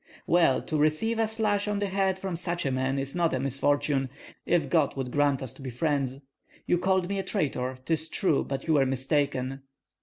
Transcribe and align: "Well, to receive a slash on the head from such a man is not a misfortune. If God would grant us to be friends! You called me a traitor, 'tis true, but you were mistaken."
"Well, 0.25 0.63
to 0.63 0.77
receive 0.77 1.19
a 1.19 1.27
slash 1.27 1.67
on 1.67 1.77
the 1.77 1.85
head 1.85 2.17
from 2.17 2.35
such 2.35 2.65
a 2.65 2.71
man 2.71 2.97
is 2.97 3.13
not 3.13 3.35
a 3.35 3.39
misfortune. 3.39 4.09
If 4.47 4.67
God 4.67 4.95
would 4.95 5.11
grant 5.11 5.43
us 5.43 5.53
to 5.53 5.61
be 5.61 5.69
friends! 5.69 6.21
You 6.65 6.79
called 6.79 7.07
me 7.07 7.19
a 7.19 7.23
traitor, 7.23 7.77
'tis 7.85 8.09
true, 8.09 8.43
but 8.43 8.65
you 8.67 8.73
were 8.73 8.85
mistaken." 8.87 9.61